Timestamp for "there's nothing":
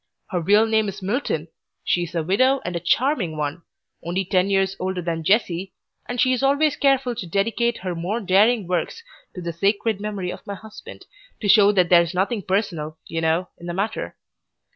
11.89-12.41